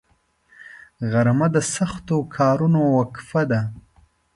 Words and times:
غرمه 1.11 1.47
د 1.55 1.57
سختو 1.73 2.17
کارونو 2.35 2.81
وقفه 2.97 3.41
ده 3.51 3.61